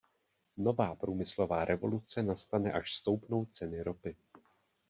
Nová 0.57 0.95
průmyslová 0.95 1.65
revoluce 1.65 2.23
nastane, 2.23 2.71
až 2.71 2.93
stoupnou 2.93 3.45
ceny 3.45 3.83
ropy. 3.83 4.15